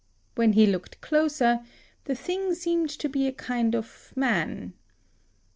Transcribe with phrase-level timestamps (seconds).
[0.33, 1.59] When he looked closer,
[2.05, 4.73] the thing seemed to be a kind of man.